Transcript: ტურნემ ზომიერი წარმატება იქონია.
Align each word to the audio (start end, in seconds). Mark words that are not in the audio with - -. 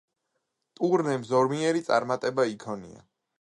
ტურნემ 0.79 1.27
ზომიერი 1.33 1.85
წარმატება 1.91 2.47
იქონია. 2.57 3.07